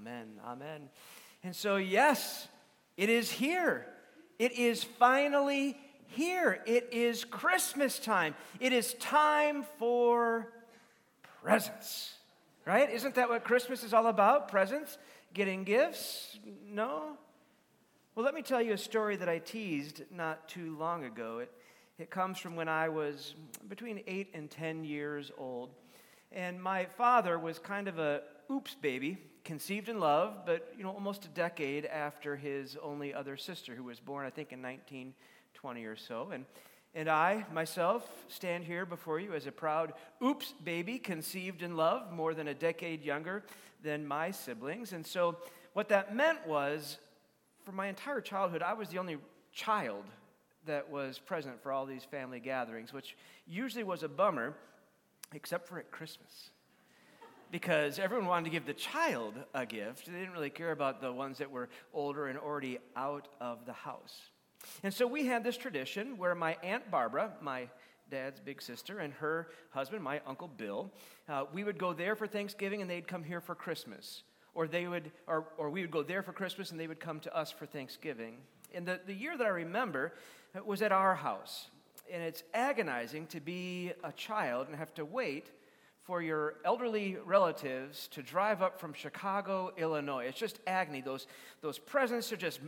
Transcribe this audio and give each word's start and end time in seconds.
Amen. 0.00 0.28
Amen. 0.46 0.88
And 1.44 1.54
so, 1.54 1.76
yes, 1.76 2.48
it 2.96 3.10
is 3.10 3.30
here. 3.30 3.84
It 4.38 4.52
is 4.52 4.82
finally 4.82 5.76
here. 6.06 6.62
It 6.64 6.88
is 6.90 7.26
Christmas 7.26 7.98
time. 7.98 8.34
It 8.60 8.72
is 8.72 8.94
time 8.94 9.66
for 9.78 10.50
presents, 11.42 12.14
right? 12.64 12.88
Isn't 12.88 13.14
that 13.16 13.28
what 13.28 13.44
Christmas 13.44 13.84
is 13.84 13.92
all 13.92 14.06
about? 14.06 14.48
Presents? 14.48 14.96
Getting 15.34 15.64
gifts? 15.64 16.38
No? 16.66 17.18
Well, 18.14 18.24
let 18.24 18.32
me 18.32 18.40
tell 18.40 18.62
you 18.62 18.72
a 18.72 18.78
story 18.78 19.16
that 19.16 19.28
I 19.28 19.38
teased 19.38 20.04
not 20.10 20.48
too 20.48 20.78
long 20.78 21.04
ago. 21.04 21.40
It, 21.40 21.52
it 21.98 22.08
comes 22.08 22.38
from 22.38 22.56
when 22.56 22.70
I 22.70 22.88
was 22.88 23.34
between 23.68 24.00
eight 24.06 24.30
and 24.32 24.50
10 24.50 24.82
years 24.82 25.30
old. 25.36 25.74
And 26.32 26.62
my 26.62 26.86
father 26.86 27.38
was 27.38 27.58
kind 27.58 27.86
of 27.86 27.98
a 27.98 28.22
oops 28.50 28.74
baby, 28.74 29.18
conceived 29.44 29.88
in 29.88 30.00
love, 30.00 30.44
but 30.44 30.72
you 30.76 30.82
know, 30.82 30.90
almost 30.90 31.24
a 31.24 31.28
decade 31.28 31.86
after 31.86 32.36
his 32.36 32.76
only 32.82 33.14
other 33.14 33.36
sister, 33.36 33.74
who 33.74 33.84
was 33.84 34.00
born, 34.00 34.26
I 34.26 34.30
think, 34.30 34.52
in 34.52 34.60
1920 34.60 35.84
or 35.84 35.96
so. 35.96 36.30
And, 36.32 36.44
and 36.94 37.08
I, 37.08 37.46
myself, 37.52 38.08
stand 38.28 38.64
here 38.64 38.84
before 38.84 39.20
you 39.20 39.34
as 39.34 39.46
a 39.46 39.52
proud 39.52 39.92
oops 40.22 40.52
baby, 40.64 40.98
conceived 40.98 41.62
in 41.62 41.76
love, 41.76 42.12
more 42.12 42.34
than 42.34 42.48
a 42.48 42.54
decade 42.54 43.02
younger 43.02 43.44
than 43.82 44.06
my 44.06 44.30
siblings. 44.30 44.92
And 44.92 45.06
so, 45.06 45.36
what 45.72 45.88
that 45.90 46.14
meant 46.14 46.46
was, 46.46 46.98
for 47.64 47.72
my 47.72 47.86
entire 47.86 48.20
childhood, 48.20 48.62
I 48.62 48.72
was 48.72 48.88
the 48.88 48.98
only 48.98 49.18
child 49.52 50.04
that 50.66 50.90
was 50.90 51.18
present 51.18 51.62
for 51.62 51.72
all 51.72 51.86
these 51.86 52.04
family 52.04 52.40
gatherings, 52.40 52.92
which 52.92 53.16
usually 53.46 53.84
was 53.84 54.02
a 54.02 54.08
bummer 54.08 54.54
except 55.32 55.68
for 55.68 55.78
at 55.78 55.90
Christmas. 55.90 56.50
Because 57.50 57.98
everyone 57.98 58.28
wanted 58.28 58.44
to 58.44 58.50
give 58.50 58.66
the 58.66 58.74
child 58.74 59.34
a 59.54 59.66
gift. 59.66 60.06
They 60.06 60.18
didn't 60.18 60.32
really 60.32 60.50
care 60.50 60.72
about 60.72 61.00
the 61.00 61.12
ones 61.12 61.38
that 61.38 61.50
were 61.50 61.68
older 61.92 62.28
and 62.28 62.38
already 62.38 62.78
out 62.94 63.28
of 63.40 63.66
the 63.66 63.72
house. 63.72 64.20
And 64.82 64.92
so 64.92 65.06
we 65.06 65.26
had 65.26 65.42
this 65.42 65.56
tradition 65.56 66.16
where 66.16 66.34
my 66.34 66.56
Aunt 66.62 66.90
Barbara, 66.90 67.32
my 67.40 67.68
dad's 68.10 68.40
big 68.40 68.62
sister, 68.62 68.98
and 68.98 69.12
her 69.14 69.48
husband, 69.70 70.02
my 70.02 70.20
Uncle 70.26 70.48
Bill, 70.48 70.92
uh, 71.28 71.44
we 71.52 71.64
would 71.64 71.78
go 71.78 71.92
there 71.92 72.14
for 72.14 72.26
Thanksgiving 72.26 72.82
and 72.82 72.90
they'd 72.90 73.08
come 73.08 73.24
here 73.24 73.40
for 73.40 73.54
Christmas. 73.54 74.22
Or, 74.54 74.66
they 74.66 74.86
would, 74.86 75.10
or, 75.26 75.46
or 75.58 75.70
we 75.70 75.80
would 75.80 75.90
go 75.90 76.02
there 76.02 76.22
for 76.22 76.32
Christmas 76.32 76.70
and 76.70 76.78
they 76.78 76.88
would 76.88 77.00
come 77.00 77.20
to 77.20 77.36
us 77.36 77.50
for 77.50 77.66
Thanksgiving. 77.66 78.36
And 78.74 78.86
the, 78.86 79.00
the 79.06 79.14
year 79.14 79.36
that 79.36 79.46
I 79.46 79.50
remember 79.50 80.14
was 80.64 80.82
at 80.82 80.92
our 80.92 81.14
house 81.14 81.68
and 82.10 82.22
it's 82.22 82.42
agonizing 82.52 83.26
to 83.28 83.40
be 83.40 83.92
a 84.02 84.12
child 84.12 84.66
and 84.66 84.76
have 84.76 84.92
to 84.94 85.04
wait 85.04 85.50
for 86.10 86.20
your 86.20 86.56
elderly 86.64 87.16
relatives 87.24 88.08
to 88.08 88.20
drive 88.20 88.62
up 88.62 88.80
from 88.80 88.92
Chicago, 88.92 89.70
Illinois. 89.76 90.24
It's 90.24 90.36
just 90.36 90.58
agony. 90.66 91.00
Those, 91.00 91.28
those 91.60 91.78
presents 91.78 92.32
are 92.32 92.36
just 92.36 92.58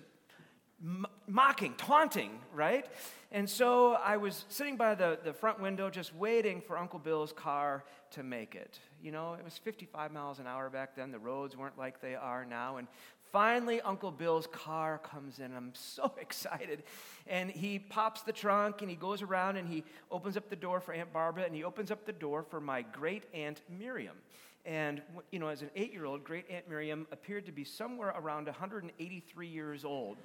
m- 0.80 1.06
mocking, 1.26 1.74
taunting, 1.76 2.38
right? 2.54 2.86
And 3.32 3.50
so 3.50 3.94
I 3.94 4.16
was 4.16 4.44
sitting 4.48 4.76
by 4.76 4.94
the, 4.94 5.18
the 5.24 5.32
front 5.32 5.60
window 5.60 5.90
just 5.90 6.14
waiting 6.14 6.60
for 6.60 6.78
Uncle 6.78 7.00
Bill's 7.00 7.32
car 7.32 7.82
to 8.12 8.22
make 8.22 8.54
it. 8.54 8.78
You 9.02 9.10
know, 9.10 9.34
it 9.34 9.44
was 9.44 9.58
55 9.58 10.12
miles 10.12 10.38
an 10.38 10.46
hour 10.46 10.70
back 10.70 10.94
then. 10.94 11.10
The 11.10 11.18
roads 11.18 11.56
weren't 11.56 11.76
like 11.76 12.00
they 12.00 12.14
are 12.14 12.44
now. 12.44 12.76
And 12.76 12.86
Finally, 13.32 13.80
Uncle 13.80 14.10
Bill's 14.10 14.46
car 14.46 14.98
comes 14.98 15.38
in. 15.38 15.56
I'm 15.56 15.72
so 15.74 16.12
excited. 16.20 16.82
And 17.26 17.50
he 17.50 17.78
pops 17.78 18.22
the 18.22 18.32
trunk 18.32 18.82
and 18.82 18.90
he 18.90 18.96
goes 18.96 19.22
around 19.22 19.56
and 19.56 19.66
he 19.66 19.84
opens 20.10 20.36
up 20.36 20.50
the 20.50 20.56
door 20.56 20.80
for 20.80 20.92
Aunt 20.92 21.12
Barbara 21.14 21.44
and 21.44 21.54
he 21.54 21.64
opens 21.64 21.90
up 21.90 22.04
the 22.04 22.12
door 22.12 22.42
for 22.42 22.60
my 22.60 22.82
great 22.82 23.24
Aunt 23.32 23.62
Miriam. 23.70 24.16
And, 24.64 25.02
you 25.30 25.38
know, 25.38 25.48
as 25.48 25.62
an 25.62 25.70
eight 25.74 25.92
year 25.92 26.04
old, 26.04 26.22
great 26.22 26.44
Aunt 26.50 26.68
Miriam 26.68 27.06
appeared 27.10 27.46
to 27.46 27.52
be 27.52 27.64
somewhere 27.64 28.14
around 28.16 28.46
183 28.46 29.48
years 29.48 29.84
old. 29.84 30.18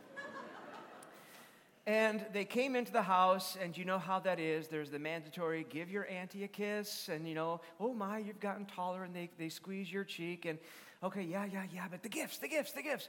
And 1.87 2.25
they 2.33 2.43
came 2.43 2.75
into 2.75 2.91
the 2.91 3.01
house, 3.01 3.57
and 3.63 3.75
you 3.77 3.85
know 3.85 3.97
how 3.97 4.19
that 4.19 4.41
is. 4.41 4.67
There's 4.67 4.91
the 4.91 4.99
mandatory 4.99 5.65
give 5.69 5.89
your 5.89 6.05
auntie 6.09 6.43
a 6.43 6.47
kiss, 6.49 7.07
and 7.07 7.25
you 7.25 7.33
know, 7.33 7.61
oh 7.79 7.93
my, 7.93 8.17
you've 8.17 8.41
gotten 8.41 8.65
taller, 8.65 9.05
and 9.05 9.15
they, 9.15 9.29
they 9.39 9.47
squeeze 9.47 9.89
your 9.89 10.03
cheek. 10.03 10.45
And 10.45 10.59
okay, 11.01 11.21
yeah, 11.23 11.45
yeah, 11.45 11.63
yeah, 11.73 11.85
but 11.89 12.03
the 12.03 12.09
gifts, 12.09 12.39
the 12.39 12.49
gifts, 12.49 12.73
the 12.73 12.81
gifts. 12.81 13.07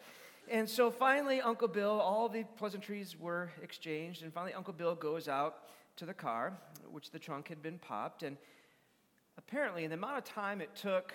And 0.49 0.69
so 0.69 0.93
finally, 0.93 1.41
Uncle 1.41 1.67
Bill, 1.67 2.01
all 2.01 2.29
the 2.29 2.45
pleasantries 2.57 3.19
were 3.19 3.51
exchanged, 3.65 4.23
and 4.23 4.33
finally, 4.33 4.55
Uncle 4.55 4.73
Bill 4.73 4.95
goes 4.95 5.27
out 5.27 5.65
to 5.97 6.07
the 6.07 6.15
car, 6.15 6.57
which 6.93 7.11
the 7.11 7.19
trunk 7.19 7.49
had 7.49 7.61
been 7.61 7.81
popped. 7.81 8.23
And 8.23 8.37
apparently, 9.37 9.83
in 9.83 9.91
the 9.91 9.97
amount 9.97 10.19
of 10.19 10.25
time 10.25 10.61
it 10.61 10.77
took 10.77 11.15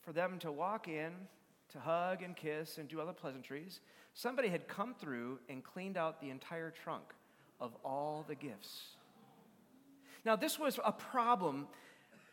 for 0.00 0.12
them 0.12 0.40
to 0.40 0.50
walk 0.50 0.88
in, 0.88 1.12
to 1.68 1.78
hug 1.78 2.24
and 2.24 2.34
kiss 2.34 2.78
and 2.78 2.88
do 2.88 3.00
other 3.00 3.12
pleasantries, 3.12 3.80
somebody 4.18 4.48
had 4.48 4.66
come 4.66 4.94
through 4.94 5.38
and 5.48 5.62
cleaned 5.62 5.96
out 5.96 6.20
the 6.20 6.30
entire 6.30 6.70
trunk 6.70 7.04
of 7.60 7.72
all 7.84 8.24
the 8.26 8.34
gifts. 8.34 8.82
Now, 10.24 10.36
this 10.36 10.58
was 10.58 10.78
a 10.84 10.92
problem 10.92 11.68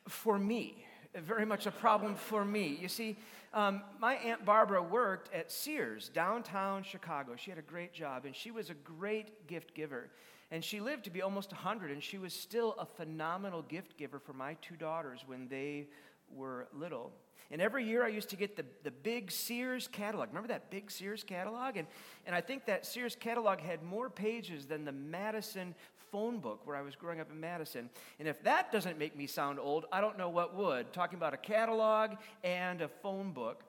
for 0.08 0.40
me 0.40 0.86
very 1.22 1.46
much 1.46 1.66
a 1.66 1.72
problem 1.72 2.16
for 2.16 2.44
me. 2.44 2.78
You 2.82 2.88
see, 2.88 3.16
um, 3.54 3.82
my 4.00 4.16
Aunt 4.16 4.46
Barbara 4.46 4.82
worked 4.82 5.34
at 5.34 5.52
Sears, 5.52 6.10
downtown 6.10 6.84
Chicago. 6.84 7.36
She 7.38 7.50
had 7.50 7.58
a 7.58 7.64
great 7.64 7.94
job, 7.94 8.26
and 8.26 8.36
she 8.36 8.52
was 8.52 8.70
a 8.70 8.74
great 8.74 9.48
gift 9.48 9.74
giver. 9.74 10.10
And 10.52 10.64
she 10.64 10.80
lived 10.80 11.06
to 11.06 11.10
be 11.10 11.22
almost 11.22 11.52
100, 11.52 11.92
and 11.92 12.04
she 12.04 12.18
was 12.18 12.34
still 12.34 12.76
a 12.78 12.86
phenomenal 12.86 13.62
gift 13.62 13.98
giver 13.98 14.20
for 14.20 14.34
my 14.34 14.56
two 14.62 14.76
daughters 14.76 15.22
when 15.26 15.48
they 15.48 15.88
were 16.34 16.68
little. 16.74 17.12
And 17.52 17.62
every 17.62 17.86
year 17.86 18.04
I 18.04 18.08
used 18.08 18.30
to 18.30 18.36
get 18.36 18.56
the, 18.56 18.66
the 18.84 18.92
big 18.92 19.32
Sears 19.32 19.88
catalog. 19.88 20.30
Remember 20.30 20.48
that 20.48 20.72
big 20.72 20.90
Sears 20.90 21.24
catalog? 21.24 21.78
And, 21.78 21.88
and 22.26 22.36
I 22.36 22.42
think 22.42 22.66
that 22.66 22.86
Sears 22.86 23.16
catalog 23.16 23.60
had 23.60 23.84
more 23.84 24.10
pages 24.10 24.66
than 24.66 24.84
the 24.84 24.92
Madison 24.92 25.76
phone 26.12 26.40
book 26.40 26.62
where 26.66 26.76
I 26.76 26.82
was 26.82 26.96
growing 26.96 27.20
up 27.20 27.30
in 27.32 27.40
Madison. 27.40 27.90
And 28.20 28.28
if 28.28 28.42
that 28.44 28.72
doesn't 28.72 28.98
make 28.98 29.16
me 29.16 29.28
sound 29.28 29.60
old, 29.60 29.86
I 29.92 30.02
don't 30.02 30.18
know 30.18 30.30
what 30.30 30.56
would. 30.56 30.92
Talking 30.94 31.18
about 31.18 31.34
a 31.34 31.38
catalog 31.38 32.12
and 32.44 32.82
a 32.82 32.88
phone 32.88 33.32
book. 33.32 33.64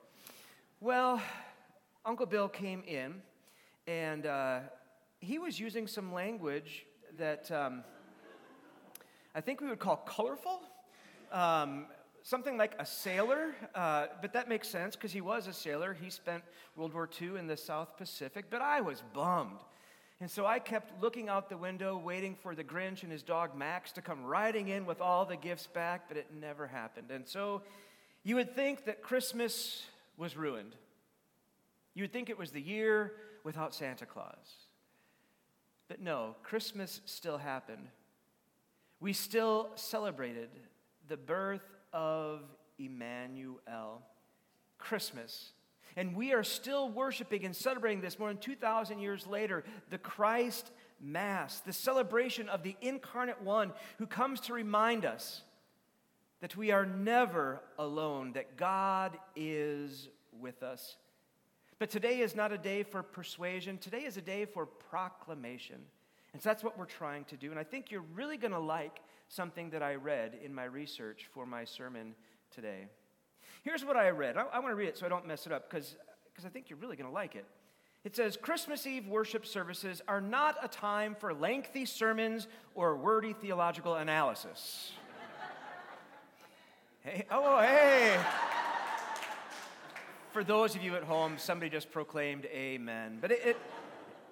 Well, 0.79 1.21
Uncle 2.05 2.25
Bill 2.25 2.47
came 2.47 2.83
in 2.87 3.21
and 3.85 4.25
uh, 4.25 4.59
he 5.19 5.39
was 5.39 5.59
using 5.59 5.87
some 5.87 6.13
language 6.13 6.85
that 7.17 7.51
um, 7.51 7.83
I 9.35 9.41
think 9.41 9.61
we 9.61 9.67
would 9.67 9.79
call 9.79 9.97
colorful. 9.97 10.61
Um, 11.31 11.87
something 12.27 12.57
like 12.57 12.75
a 12.77 12.85
sailor, 12.85 13.55
uh, 13.73 14.07
but 14.21 14.33
that 14.33 14.49
makes 14.49 14.67
sense 14.67 14.97
because 14.97 15.13
he 15.13 15.21
was 15.21 15.47
a 15.47 15.53
sailor. 15.53 15.93
He 15.93 16.09
spent 16.09 16.43
World 16.75 16.93
War 16.93 17.09
II 17.21 17.37
in 17.37 17.47
the 17.47 17.55
South 17.55 17.95
Pacific, 17.95 18.47
but 18.49 18.61
I 18.61 18.81
was 18.81 19.01
bummed. 19.13 19.61
And 20.19 20.29
so 20.29 20.45
I 20.45 20.59
kept 20.59 21.01
looking 21.01 21.29
out 21.29 21.47
the 21.47 21.55
window, 21.55 21.97
waiting 21.97 22.35
for 22.35 22.53
the 22.53 22.65
Grinch 22.65 23.03
and 23.03 23.11
his 23.13 23.23
dog 23.23 23.55
Max 23.55 23.93
to 23.93 24.01
come 24.01 24.25
riding 24.25 24.67
in 24.67 24.85
with 24.85 24.99
all 24.99 25.23
the 25.23 25.37
gifts 25.37 25.67
back, 25.67 26.09
but 26.09 26.17
it 26.17 26.27
never 26.37 26.67
happened. 26.67 27.11
And 27.11 27.25
so 27.25 27.61
you 28.23 28.35
would 28.35 28.53
think 28.53 28.83
that 28.85 29.01
Christmas 29.01 29.83
was 30.17 30.35
ruined. 30.35 30.75
You 31.93 32.03
would 32.03 32.11
think 32.11 32.29
it 32.29 32.37
was 32.37 32.51
the 32.51 32.61
year 32.61 33.13
without 33.45 33.73
Santa 33.73 34.05
Claus. 34.05 34.67
But 35.87 36.01
no, 36.01 36.35
Christmas 36.43 36.99
still 37.05 37.37
happened. 37.37 37.87
We 38.99 39.13
still 39.13 39.69
celebrated 39.75 40.49
the 41.07 41.15
birth 41.15 41.76
of 41.93 42.41
Emmanuel, 42.77 44.01
Christmas. 44.77 45.51
And 45.95 46.15
we 46.15 46.33
are 46.33 46.43
still 46.43 46.89
worshiping 46.89 47.43
and 47.45 47.55
celebrating 47.55 48.01
this 48.01 48.19
more 48.19 48.29
than 48.29 48.37
2,000 48.37 48.99
years 48.99 49.25
later, 49.25 49.63
the 49.89 49.97
Christ 49.97 50.71
Mass, 50.99 51.59
the 51.59 51.73
celebration 51.73 52.49
of 52.49 52.63
the 52.63 52.75
incarnate 52.81 53.41
one 53.41 53.71
who 53.97 54.07
comes 54.07 54.39
to 54.41 54.53
remind 54.53 55.05
us 55.05 55.41
that 56.41 56.55
we 56.55 56.71
are 56.71 56.85
never 56.85 57.61
alone, 57.79 58.33
that 58.33 58.57
God 58.57 59.17
is 59.35 60.09
with 60.39 60.61
us. 60.63 60.97
But 61.79 61.89
today 61.89 62.19
is 62.19 62.35
not 62.35 62.51
a 62.51 62.57
day 62.57 62.83
for 62.83 63.03
persuasion, 63.03 63.77
today 63.77 64.05
is 64.05 64.17
a 64.17 64.21
day 64.21 64.45
for 64.45 64.65
proclamation. 64.65 65.77
And 66.33 66.41
so 66.41 66.49
that's 66.49 66.63
what 66.63 66.77
we're 66.77 66.85
trying 66.85 67.25
to 67.25 67.37
do. 67.37 67.51
And 67.51 67.59
I 67.59 67.63
think 67.63 67.91
you're 67.91 68.05
really 68.13 68.37
going 68.37 68.53
to 68.53 68.59
like 68.59 68.99
something 69.29 69.69
that 69.71 69.81
I 69.81 69.95
read 69.95 70.37
in 70.43 70.53
my 70.53 70.65
research 70.65 71.27
for 71.33 71.45
my 71.45 71.63
sermon 71.65 72.15
today. 72.51 72.87
Here's 73.63 73.83
what 73.83 73.97
I 73.97 74.09
read. 74.09 74.37
I, 74.37 74.43
I 74.53 74.59
want 74.59 74.71
to 74.71 74.75
read 74.75 74.87
it 74.87 74.97
so 74.97 75.05
I 75.05 75.09
don't 75.09 75.27
mess 75.27 75.45
it 75.45 75.51
up 75.51 75.69
because 75.69 75.95
I 76.45 76.49
think 76.49 76.69
you're 76.69 76.79
really 76.79 76.95
going 76.95 77.09
to 77.09 77.13
like 77.13 77.35
it. 77.35 77.45
It 78.03 78.15
says 78.15 78.37
Christmas 78.37 78.87
Eve 78.87 79.07
worship 79.07 79.45
services 79.45 80.01
are 80.07 80.21
not 80.21 80.55
a 80.63 80.67
time 80.67 81.15
for 81.19 81.33
lengthy 81.33 81.85
sermons 81.85 82.47
or 82.73 82.95
wordy 82.95 83.33
theological 83.33 83.95
analysis. 83.95 84.93
hey, 87.01 87.25
oh, 87.29 87.43
oh, 87.43 87.61
hey. 87.61 88.17
For 90.31 90.43
those 90.43 90.75
of 90.75 90.83
you 90.83 90.95
at 90.95 91.03
home, 91.03 91.33
somebody 91.37 91.69
just 91.69 91.91
proclaimed 91.91 92.45
amen. 92.45 93.17
But 93.19 93.31
it, 93.31 93.41
it 93.43 93.57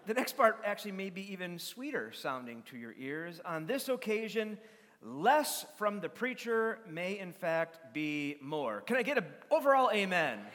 the 0.07 0.13
next 0.13 0.37
part 0.37 0.59
actually 0.63 0.91
may 0.91 1.09
be 1.09 1.31
even 1.31 1.57
sweeter 1.57 2.11
sounding 2.11 2.61
to 2.69 2.77
your 2.77 2.93
ears. 2.97 3.41
On 3.43 3.65
this 3.65 3.89
occasion, 3.89 4.57
less 5.01 5.65
from 5.77 5.99
the 5.99 6.09
preacher 6.09 6.79
may 6.89 7.17
in 7.17 7.31
fact 7.31 7.93
be 7.93 8.37
more. 8.41 8.81
Can 8.81 8.97
I 8.97 9.03
get 9.03 9.17
an 9.17 9.25
overall 9.49 9.89
amen? 9.91 10.39
amen? 10.39 10.47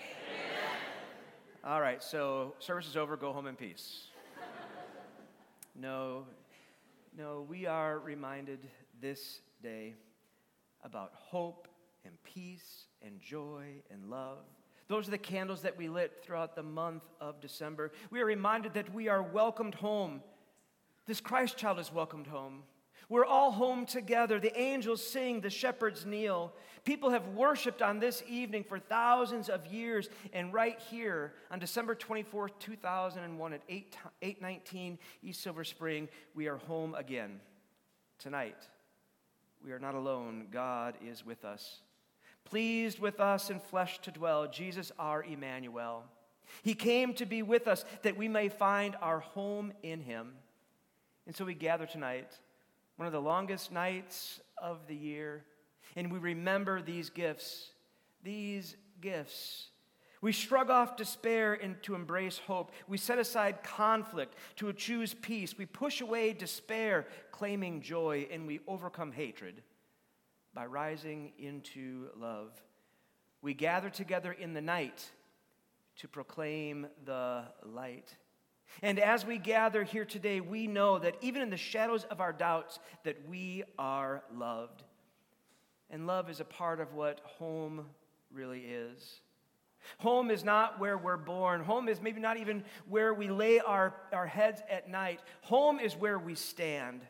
All 1.65 1.81
right, 1.81 2.03
so 2.03 2.55
service 2.59 2.87
is 2.87 2.97
over, 2.97 3.17
go 3.17 3.33
home 3.33 3.47
in 3.47 3.57
peace. 3.57 4.07
no, 5.75 6.27
no, 7.17 7.45
we 7.49 7.67
are 7.67 7.99
reminded 7.99 8.61
this 9.01 9.41
day 9.63 9.95
about 10.85 11.13
hope 11.15 11.69
and 12.05 12.15
peace 12.23 12.87
and 13.03 13.21
joy 13.21 13.65
and 13.91 14.09
love. 14.09 14.39
Those 14.91 15.07
are 15.07 15.13
the 15.13 15.19
candles 15.19 15.63
that 15.63 15.79
we 15.79 15.89
lit 15.89 16.19
throughout 16.21 16.57
the 16.57 16.65
month 16.65 17.05
of 17.21 17.41
December. 17.41 17.93
We 18.11 18.23
are 18.23 18.25
reminded 18.25 18.75
that 18.75 18.93
we 18.93 19.07
are 19.07 19.23
welcomed 19.23 19.77
home. 19.77 20.21
This 21.07 21.21
Christ 21.21 21.57
child 21.57 21.79
is 21.79 21.93
welcomed 21.93 22.27
home. 22.27 22.65
We're 23.09 23.25
all 23.25 23.53
home 23.53 23.87
together. 23.87 24.41
The 24.41 24.59
angels 24.61 25.07
sing, 25.07 25.43
the 25.43 25.49
shepherds 25.49 26.07
kneel. 26.07 26.53
People 26.85 27.11
have 27.11 27.25
worshiped 27.29 27.83
on 27.83 28.01
this 28.01 28.25
evening 28.29 28.65
for 28.65 28.81
thousands 28.81 29.49
of 29.49 29.65
years. 29.69 30.09
And 30.33 30.53
right 30.53 30.81
here 30.91 31.35
on 31.53 31.61
December 31.61 31.95
24th, 31.95 32.59
2001, 32.59 33.53
at 33.53 33.63
8, 33.69 33.97
819 34.23 34.99
East 35.23 35.41
Silver 35.41 35.63
Spring, 35.63 36.09
we 36.35 36.49
are 36.49 36.57
home 36.57 36.97
again. 36.97 37.39
Tonight, 38.19 38.59
we 39.65 39.71
are 39.71 39.79
not 39.79 39.95
alone. 39.95 40.49
God 40.51 40.97
is 41.01 41.25
with 41.25 41.45
us. 41.45 41.83
Pleased 42.45 42.99
with 42.99 43.21
us 43.21 43.51
in 43.51 43.61
flesh 43.61 43.99
to 44.01 44.11
dwell, 44.11 44.49
Jesus 44.49 44.91
our 44.99 45.23
Emmanuel. 45.23 46.05
He 46.63 46.75
came 46.75 47.15
to 47.15 47.27
be 47.27 47.43
with 47.43 47.69
us 47.69 47.85
that 48.03 48.17
we 48.17 48.29
may 48.29 48.49
find 48.49 48.97
our 49.01 49.21
home 49.21 49.73
in 49.83 50.01
Him. 50.01 50.33
And 51.27 51.37
so 51.37 51.45
we 51.45 51.55
gather 51.55 51.87
tonight 51.87 52.33
one 52.97 53.07
of 53.07 53.13
the 53.13 53.21
longest 53.21 53.73
nights 53.73 54.41
of 54.61 54.87
the 54.87 54.97
year, 54.97 55.45
and 55.97 56.13
we 56.13 56.19
remember 56.19 56.83
these 56.83 57.09
gifts. 57.09 57.71
These 58.23 58.77
gifts. 59.01 59.69
We 60.21 60.33
shrug 60.33 60.69
off 60.69 60.97
despair 60.97 61.55
and 61.55 61.83
to 61.85 61.95
embrace 61.95 62.39
hope. 62.47 62.73
We 62.89 62.99
set 62.99 63.19
aside 63.19 63.63
conflict 63.63 64.35
to 64.57 64.71
choose 64.75 65.15
peace. 65.15 65.57
We 65.57 65.65
push 65.65 66.03
away 66.03 66.35
despair, 66.35 67.07
claiming 67.31 67.81
joy, 67.81 68.29
and 68.31 68.47
we 68.47 68.61
overcome 68.69 69.13
hatred 69.13 69.63
by 70.55 70.67
rising 70.67 71.33
into 71.39 72.09
love. 72.17 72.53
We 73.43 73.55
gather 73.55 73.91
together 73.91 74.33
in 74.33 74.53
the 74.53 74.61
night 74.61 75.09
to 75.97 76.09
proclaim 76.09 76.87
the 77.05 77.45
light. 77.65 78.17
And 78.83 78.99
as 78.99 79.27
we 79.27 79.39
gather 79.39 79.83
here 79.83 80.05
today, 80.05 80.41
we 80.41 80.67
know 80.67 80.99
that 80.99 81.17
even 81.21 81.43
in 81.43 81.51
the 81.51 81.57
shadows 81.57 82.05
of 82.05 82.21
our 82.21 82.33
doubts, 82.33 82.79
that 83.05 83.29
we 83.29 83.65
are 83.79 84.23
loved. 84.35 84.83
And 85.91 86.07
love 86.07 86.31
is 86.31 86.41
a 86.41 86.45
part 86.45 86.81
of 86.81 86.95
what 86.95 87.21
home 87.25 87.87
really 88.33 88.61
is. 88.61 89.21
Home 89.99 90.31
is 90.31 90.45
not 90.45 90.79
where 90.79 90.97
we're 90.97 91.17
born. 91.17 91.63
Home 91.63 91.89
is 91.89 92.01
maybe 92.01 92.21
not 92.21 92.37
even 92.37 92.65
where 92.89 93.13
we 93.15 93.29
lay 93.29 93.61
our, 93.61 93.95
our 94.13 94.27
heads 94.27 94.63
at 94.71 94.89
night. 94.89 95.21
Home 95.43 95.81
is 95.81 95.97
where 95.97 96.19
we 96.19 96.35
stand. 96.35 97.01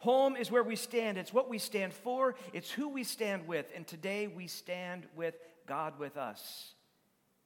Home 0.00 0.36
is 0.36 0.50
where 0.50 0.62
we 0.62 0.76
stand. 0.76 1.18
It's 1.18 1.32
what 1.32 1.48
we 1.48 1.58
stand 1.58 1.92
for, 1.92 2.34
it's 2.52 2.70
who 2.70 2.88
we 2.88 3.04
stand 3.04 3.46
with. 3.46 3.66
And 3.74 3.86
today 3.86 4.26
we 4.26 4.46
stand 4.46 5.06
with 5.14 5.34
God 5.66 5.98
with 5.98 6.16
us, 6.16 6.74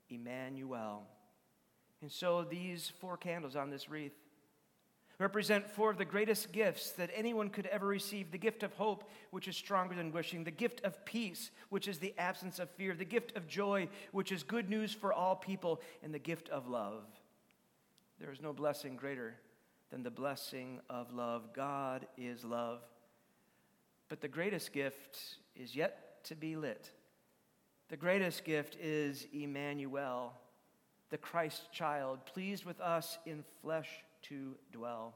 Emmanuel. 0.08 1.06
And 2.02 2.10
so 2.10 2.44
these 2.44 2.92
four 3.00 3.16
candles 3.16 3.56
on 3.56 3.70
this 3.70 3.88
wreath 3.88 4.14
represent 5.18 5.70
four 5.70 5.90
of 5.90 5.98
the 5.98 6.04
greatest 6.04 6.50
gifts 6.50 6.92
that 6.92 7.10
anyone 7.14 7.50
could 7.50 7.66
ever 7.66 7.86
receive 7.86 8.30
the 8.30 8.38
gift 8.38 8.62
of 8.62 8.72
hope, 8.74 9.10
which 9.30 9.48
is 9.48 9.56
stronger 9.56 9.94
than 9.94 10.12
wishing, 10.12 10.44
the 10.44 10.50
gift 10.50 10.80
of 10.82 11.04
peace, 11.04 11.50
which 11.68 11.86
is 11.86 11.98
the 11.98 12.14
absence 12.16 12.58
of 12.58 12.70
fear, 12.70 12.94
the 12.94 13.04
gift 13.04 13.36
of 13.36 13.46
joy, 13.46 13.86
which 14.12 14.32
is 14.32 14.42
good 14.42 14.70
news 14.70 14.94
for 14.94 15.12
all 15.12 15.36
people, 15.36 15.80
and 16.02 16.14
the 16.14 16.18
gift 16.18 16.48
of 16.48 16.68
love. 16.68 17.04
There 18.18 18.32
is 18.32 18.40
no 18.40 18.54
blessing 18.54 18.96
greater 18.96 19.34
than 19.90 20.02
the 20.02 20.10
blessing 20.10 20.80
of 20.88 21.12
love. 21.12 21.52
God 21.54 22.06
is 22.16 22.44
love. 22.44 22.80
But 24.08 24.20
the 24.20 24.28
greatest 24.28 24.72
gift 24.72 25.18
is 25.54 25.74
yet 25.74 26.24
to 26.24 26.34
be 26.34 26.56
lit. 26.56 26.90
The 27.88 27.96
greatest 27.96 28.44
gift 28.44 28.76
is 28.80 29.26
Emmanuel 29.32 30.32
the 31.10 31.18
Christ 31.18 31.72
child, 31.72 32.24
pleased 32.24 32.64
with 32.64 32.80
us 32.80 33.18
in 33.26 33.44
flesh 33.62 33.88
to 34.22 34.54
dwell. 34.72 35.14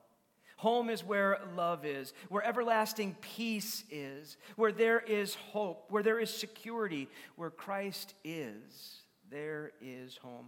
Home 0.57 0.91
is 0.91 1.05
where 1.05 1.41
love 1.57 1.85
is, 1.85 2.13
where 2.29 2.45
everlasting 2.45 3.17
peace 3.21 3.85
is, 3.91 4.37
where 4.57 4.73
there 4.73 5.01
is 5.01 5.35
hope, 5.35 5.87
where 5.91 6.03
there 6.03 6.21
is 6.21 6.31
security, 6.31 7.09
where 7.37 7.51
Christ 7.51 8.15
is, 8.25 9.03
there 9.31 9.73
is 9.81 10.17
home. 10.17 10.47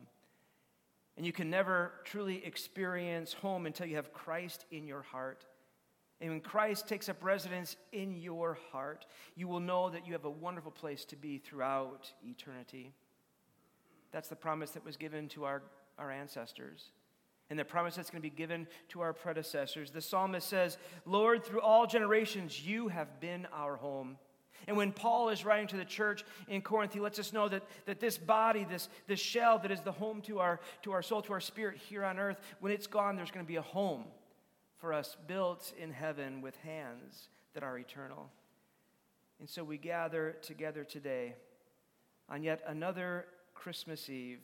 And 1.16 1.24
you 1.24 1.32
can 1.32 1.48
never 1.48 1.92
truly 2.04 2.44
experience 2.44 3.32
home 3.32 3.66
until 3.66 3.86
you 3.86 3.96
have 3.96 4.12
Christ 4.12 4.66
in 4.70 4.86
your 4.86 5.02
heart. 5.02 5.46
And 6.20 6.30
when 6.30 6.40
Christ 6.40 6.88
takes 6.88 7.08
up 7.08 7.22
residence 7.22 7.76
in 7.92 8.16
your 8.16 8.58
heart, 8.72 9.06
you 9.34 9.48
will 9.48 9.60
know 9.60 9.90
that 9.90 10.06
you 10.06 10.12
have 10.12 10.24
a 10.24 10.30
wonderful 10.30 10.70
place 10.70 11.04
to 11.06 11.16
be 11.16 11.38
throughout 11.38 12.12
eternity. 12.24 12.92
That's 14.12 14.28
the 14.28 14.36
promise 14.36 14.70
that 14.72 14.84
was 14.84 14.96
given 14.96 15.28
to 15.30 15.44
our, 15.44 15.62
our 15.98 16.10
ancestors. 16.10 16.90
And 17.48 17.58
the 17.58 17.64
promise 17.64 17.96
that's 17.96 18.10
going 18.10 18.22
to 18.22 18.28
be 18.28 18.34
given 18.34 18.66
to 18.88 19.02
our 19.02 19.12
predecessors. 19.12 19.90
The 19.90 20.00
psalmist 20.00 20.48
says, 20.48 20.78
Lord, 21.04 21.44
through 21.44 21.60
all 21.60 21.86
generations, 21.86 22.66
you 22.66 22.88
have 22.88 23.20
been 23.20 23.46
our 23.52 23.76
home. 23.76 24.16
And 24.66 24.76
when 24.76 24.92
Paul 24.92 25.28
is 25.28 25.44
writing 25.44 25.68
to 25.68 25.76
the 25.76 25.84
church 25.84 26.24
in 26.48 26.60
Corinth, 26.62 26.92
he 26.92 27.00
lets 27.00 27.18
us 27.18 27.32
know 27.32 27.48
that, 27.48 27.62
that 27.86 28.00
this 28.00 28.18
body, 28.18 28.64
this, 28.64 28.88
this 29.06 29.20
shell 29.20 29.58
that 29.60 29.70
is 29.70 29.80
the 29.80 29.92
home 29.92 30.20
to 30.22 30.40
our, 30.40 30.60
to 30.82 30.92
our 30.92 31.02
soul, 31.02 31.22
to 31.22 31.32
our 31.32 31.40
spirit 31.40 31.76
here 31.76 32.04
on 32.04 32.18
earth, 32.18 32.40
when 32.60 32.72
it's 32.72 32.86
gone, 32.86 33.16
there's 33.16 33.30
going 33.30 33.44
to 33.44 33.48
be 33.48 33.56
a 33.56 33.62
home 33.62 34.04
for 34.78 34.92
us 34.92 35.16
built 35.26 35.72
in 35.78 35.92
heaven 35.92 36.42
with 36.42 36.56
hands 36.56 37.28
that 37.54 37.62
are 37.62 37.78
eternal. 37.78 38.30
And 39.38 39.48
so 39.48 39.62
we 39.64 39.78
gather 39.78 40.36
together 40.42 40.84
today 40.84 41.34
on 42.28 42.42
yet 42.42 42.62
another 42.66 43.26
Christmas 43.54 44.08
Eve 44.10 44.40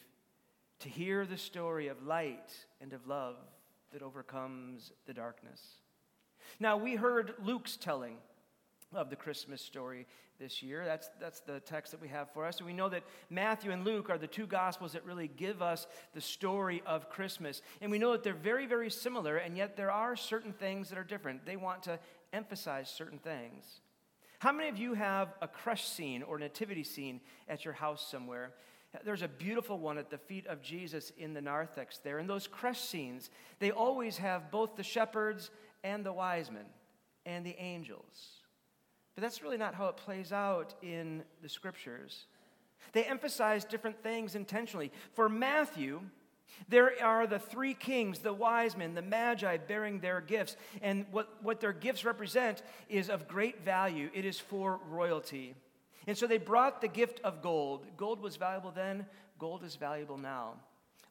to 0.81 0.89
hear 0.89 1.27
the 1.27 1.39
story 1.39 1.89
of 1.89 2.03
light 2.05 2.53
and 2.81 2.93
of 2.93 3.07
love 3.07 3.37
that 3.93 4.03
overcomes 4.03 4.93
the 5.07 5.15
darkness. 5.15 5.61
Now, 6.59 6.77
we 6.77 6.97
heard 6.97 7.35
Luke's 7.43 7.77
telling 7.77 8.17
of 8.95 9.11
the 9.11 9.17
Christmas 9.17 9.61
story 9.61 10.07
this 10.39 10.63
year. 10.63 10.85
That's, 10.85 11.09
that's 11.21 11.41
the 11.41 11.61
text 11.61 11.93
that 11.93 12.01
we 12.01 12.09
have 12.09 12.31
for 12.33 12.45
us. 12.45 12.59
And 12.59 12.67
we 12.67 12.73
know 12.73 12.89
that 12.89 13.05
Matthew 13.31 13.71
and 13.71 13.85
Luke 13.85 14.11
are 14.11 14.19
the 14.19 14.27
two 14.27 14.47
gospels 14.47 14.93
that 14.93 15.05
really 15.05 15.29
give 15.29 15.63
us 15.63 15.87
the 16.15 16.21
story 16.21 16.83
of 16.85 17.09
Christmas. 17.09 17.63
And 17.81 17.91
we 17.91 17.99
know 17.99 18.13
that 18.13 18.23
they're 18.23 18.35
very, 18.35 18.67
very 18.67 18.91
similar, 18.91 19.37
and 19.37 19.57
yet 19.57 19.77
there 19.77 19.93
are 19.93 20.17
certain 20.17 20.53
things 20.53 20.89
that 20.89 20.99
are 20.99 21.05
different. 21.05 21.47
They 21.47 21.57
want 21.57 21.85
to 21.85 21.99
emphasize 22.33 22.89
certain 22.91 23.19
things. 23.19 23.81
How 24.41 24.51
many 24.51 24.69
of 24.69 24.77
you 24.77 24.95
have 24.95 25.35
a 25.41 25.47
crèche 25.47 25.87
scene 25.87 26.23
or 26.25 26.39
nativity 26.39 26.83
scene 26.83 27.21
at 27.49 27.65
your 27.65 27.75
house 27.75 28.05
somewhere? 28.11 28.53
There's 29.05 29.23
a 29.23 29.29
beautiful 29.29 29.79
one 29.79 29.97
at 29.97 30.11
the 30.11 30.19
feet 30.19 30.47
of 30.49 30.61
Jesus 30.61 31.13
in 31.17 31.33
the 31.33 31.41
narthex 31.41 31.99
there. 31.99 32.19
And 32.19 32.29
those 32.29 32.49
crèche 32.49 32.77
scenes, 32.77 33.31
they 33.61 33.71
always 33.71 34.19
have 34.19 34.51
both 34.51 34.77
the 34.77 34.83
shepherds 34.83 35.51
and 35.85 36.05
the 36.05 36.13
wise 36.13 36.51
men 36.51 36.67
and 37.25 37.47
the 37.47 37.57
angels. 37.59 38.42
But 39.15 39.23
that's 39.23 39.43
really 39.43 39.59
not 39.59 39.75
how 39.75 39.87
it 39.87 39.97
plays 39.97 40.33
out 40.33 40.75
in 40.83 41.23
the 41.43 41.49
scriptures. 41.49 42.25
They 42.93 43.05
emphasize 43.05 43.65
different 43.65 44.03
things 44.03 44.35
intentionally. 44.35 44.91
For 45.13 45.29
Matthew, 45.29 46.01
there 46.69 46.93
are 47.03 47.27
the 47.27 47.39
three 47.39 47.75
kings, 47.75 48.21
the 48.21 48.33
wise 48.33 48.77
men, 48.77 48.95
the 48.95 49.03
magi 49.03 49.57
bearing 49.57 50.01
their 50.01 50.21
gifts. 50.21 50.57
And 50.81 51.07
what, 51.11 51.43
what 51.43 51.61
their 51.61 51.73
gifts 51.73 52.05
represent 52.05 52.63
is 52.89 53.09
of 53.09 53.29
great 53.29 53.65
value. 53.65 54.11
It 54.15 54.25
is 54.25 54.39
for 54.39 54.81
royalty. 54.89 55.55
And 56.07 56.17
so 56.17 56.27
they 56.27 56.39
brought 56.39 56.81
the 56.81 56.89
gift 56.89 57.21
of 57.23 57.43
gold. 57.43 57.87
Gold 57.97 58.21
was 58.21 58.37
valuable 58.37 58.73
then, 58.73 59.07
gold 59.39 59.63
is 59.63 59.77
valuable 59.77 60.19
now. 60.19 60.55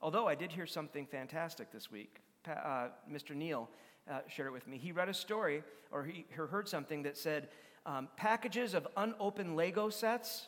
Although 0.01 0.27
I 0.27 0.35
did 0.35 0.51
hear 0.51 0.65
something 0.65 1.05
fantastic 1.05 1.71
this 1.71 1.91
week. 1.91 2.17
Uh, 2.47 2.87
Mr. 3.09 3.35
Neal 3.35 3.69
uh, 4.09 4.19
shared 4.27 4.47
it 4.47 4.51
with 4.51 4.67
me. 4.67 4.77
He 4.77 4.91
read 4.91 5.09
a 5.09 5.13
story, 5.13 5.63
or 5.91 6.03
he 6.03 6.25
heard 6.35 6.67
something 6.67 7.03
that 7.03 7.17
said 7.17 7.49
um, 7.85 8.07
packages 8.17 8.73
of 8.73 8.87
unopened 8.97 9.55
Lego 9.55 9.89
sets 9.89 10.47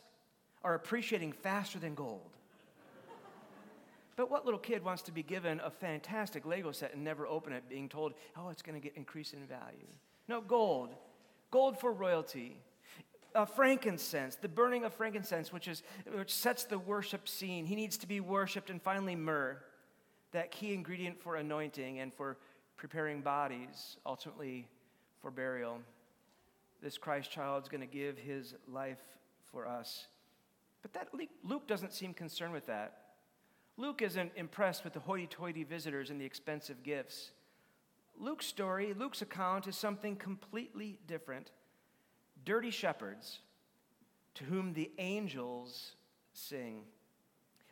are 0.62 0.74
appreciating 0.74 1.32
faster 1.32 1.78
than 1.78 1.94
gold. 1.94 2.30
But 4.16 4.30
what 4.30 4.44
little 4.44 4.60
kid 4.60 4.84
wants 4.84 5.02
to 5.02 5.12
be 5.12 5.24
given 5.24 5.60
a 5.64 5.70
fantastic 5.70 6.46
Lego 6.46 6.70
set 6.70 6.94
and 6.94 7.02
never 7.02 7.26
open 7.26 7.52
it, 7.52 7.68
being 7.68 7.88
told, 7.88 8.14
oh, 8.36 8.48
it's 8.50 8.62
going 8.62 8.80
to 8.80 8.80
get 8.80 8.96
increase 8.96 9.32
in 9.32 9.44
value? 9.46 9.88
No, 10.28 10.40
gold. 10.40 10.94
Gold 11.50 11.78
for 11.78 11.92
royalty 11.92 12.56
uh, 13.34 13.44
frankincense, 13.44 14.36
the 14.36 14.48
burning 14.48 14.84
of 14.84 14.94
frankincense, 14.94 15.52
which, 15.52 15.68
is, 15.68 15.82
which 16.12 16.32
sets 16.32 16.64
the 16.64 16.78
worship 16.78 17.28
scene. 17.28 17.66
He 17.66 17.74
needs 17.74 17.96
to 17.98 18.06
be 18.06 18.20
worshiped. 18.20 18.70
And 18.70 18.80
finally, 18.80 19.16
myrrh, 19.16 19.58
that 20.32 20.50
key 20.50 20.72
ingredient 20.72 21.20
for 21.20 21.36
anointing 21.36 21.98
and 21.98 22.12
for 22.14 22.36
preparing 22.76 23.20
bodies, 23.20 23.96
ultimately 24.06 24.68
for 25.20 25.30
burial. 25.30 25.78
This 26.84 26.98
Christ 26.98 27.30
child 27.30 27.62
is 27.62 27.70
going 27.70 27.80
to 27.80 27.86
give 27.86 28.18
his 28.18 28.54
life 28.70 29.00
for 29.50 29.66
us. 29.66 30.06
But 30.82 30.92
that 30.92 31.08
Luke 31.42 31.66
doesn't 31.66 31.94
seem 31.94 32.12
concerned 32.12 32.52
with 32.52 32.66
that. 32.66 32.98
Luke 33.78 34.02
isn't 34.02 34.32
impressed 34.36 34.84
with 34.84 34.92
the 34.92 35.00
hoity 35.00 35.26
toity 35.26 35.64
visitors 35.64 36.10
and 36.10 36.20
the 36.20 36.26
expensive 36.26 36.82
gifts. 36.82 37.30
Luke's 38.20 38.44
story, 38.44 38.92
Luke's 38.92 39.22
account, 39.22 39.66
is 39.66 39.76
something 39.76 40.14
completely 40.14 40.98
different. 41.06 41.52
Dirty 42.44 42.70
shepherds 42.70 43.38
to 44.34 44.44
whom 44.44 44.74
the 44.74 44.90
angels 44.98 45.92
sing. 46.34 46.82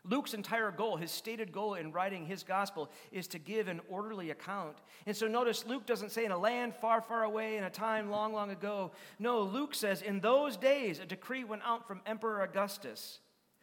Luke's 0.04 0.34
entire 0.34 0.72
goal, 0.72 0.96
his 0.96 1.12
stated 1.12 1.52
goal 1.52 1.74
in 1.74 1.92
writing 1.92 2.26
his 2.26 2.42
gospel, 2.42 2.90
is 3.12 3.28
to 3.28 3.38
give 3.38 3.68
an 3.68 3.80
orderly 3.88 4.30
account. 4.30 4.76
And 5.06 5.16
so 5.16 5.28
notice 5.28 5.64
Luke 5.64 5.86
doesn't 5.86 6.10
say 6.10 6.24
in 6.24 6.32
a 6.32 6.38
land 6.38 6.74
far, 6.74 7.00
far 7.00 7.22
away, 7.22 7.56
in 7.56 7.64
a 7.64 7.70
time 7.70 8.10
long, 8.10 8.32
long 8.32 8.50
ago. 8.50 8.90
No, 9.20 9.42
Luke 9.42 9.74
says 9.74 10.02
in 10.02 10.20
those 10.20 10.56
days 10.56 10.98
a 10.98 11.06
decree 11.06 11.44
went 11.44 11.62
out 11.64 11.86
from 11.86 12.00
Emperor 12.04 12.42
Augustus 12.42 13.20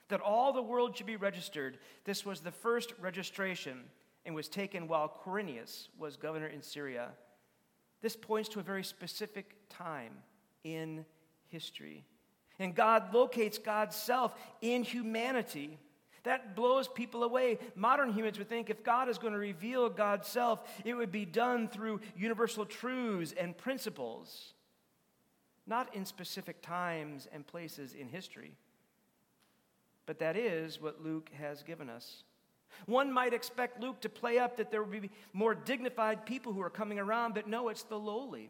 that 0.08 0.22
all 0.22 0.53
the 0.53 0.62
world 0.62 0.96
should 0.96 1.05
be 1.05 1.17
registered. 1.17 1.77
This 2.05 2.25
was 2.25 2.39
the 2.39 2.51
first 2.51 2.93
registration 3.01 3.84
and 4.25 4.34
was 4.34 4.48
taken 4.48 4.88
while 4.88 5.22
Quirinius 5.24 5.89
was 5.98 6.15
governor 6.17 6.48
in 6.48 6.62
Syria. 6.62 7.10
This 8.01 8.15
points 8.15 8.50
to 8.50 8.60
a 8.60 8.63
very 8.63 8.84
specific 8.84 9.55
time 9.69 10.13
in 10.63 11.05
history. 11.48 12.05
And 12.60 12.75
God 12.75 13.13
locates 13.13 13.58
God's 13.58 13.96
self 13.96 14.36
in 14.62 14.84
humanity. 14.84 15.77
That 16.24 16.56
blows 16.56 16.88
people 16.88 17.24
away. 17.24 17.60
Modern 17.76 18.12
humans 18.12 18.38
would 18.38 18.50
think 18.50 18.70
if 18.70 18.84
God 18.84 19.10
is 19.10 19.18
going 19.18 19.34
to 19.34 19.40
reveal 19.40 19.90
God's 19.90 20.28
self, 20.28 20.62
it 20.84 20.94
would 20.94 21.12
be 21.12 21.26
done 21.26 21.68
through 21.68 22.02
universal 22.18 22.66
truths 22.66 23.34
and 23.38 23.58
principles, 23.58 24.54
not 25.66 25.94
in 25.96 26.06
specific 26.06 26.62
times 26.62 27.28
and 27.32 27.48
places 27.48 27.94
in 27.94 28.08
history. 28.08 28.52
But 30.06 30.20
that 30.20 30.36
is 30.36 30.82
what 30.82 31.04
Luke 31.04 31.30
has 31.38 31.64
given 31.64 31.90
us. 31.90 32.24
One 32.86 33.12
might 33.12 33.34
expect 33.34 33.82
Luke 33.82 34.02
to 34.02 34.10
play 34.10 34.40
up 34.40 34.58
that 34.58 34.72
there 34.72 34.84
would 34.84 35.02
be 35.02 35.12
more 35.34 35.54
dignified 35.54 36.26
people 36.26 36.54
who 36.54 36.62
are 36.62 36.70
coming 36.70 37.00
around, 37.00 37.34
but 37.34 37.48
no, 37.48 37.70
it's 37.70 37.84
the 37.84 38.00
lowly. 38.00 38.50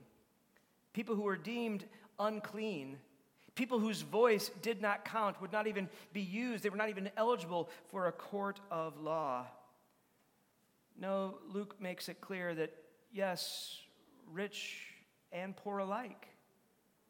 People 0.93 1.15
who 1.15 1.27
are 1.27 1.37
deemed 1.37 1.85
unclean. 2.19 2.97
People 3.59 3.79
whose 3.79 4.03
voice 4.03 4.51
did 4.61 4.81
not 4.81 5.03
count, 5.03 5.41
would 5.41 5.51
not 5.51 5.67
even 5.67 5.89
be 6.13 6.21
used, 6.21 6.63
they 6.63 6.69
were 6.69 6.77
not 6.77 6.87
even 6.87 7.09
eligible 7.17 7.69
for 7.91 8.07
a 8.07 8.11
court 8.13 8.61
of 8.71 8.97
law. 9.01 9.47
No, 10.97 11.39
Luke 11.45 11.75
makes 11.77 12.07
it 12.07 12.21
clear 12.21 12.55
that 12.55 12.73
yes, 13.11 13.77
rich 14.31 14.77
and 15.33 15.57
poor 15.57 15.79
alike 15.79 16.29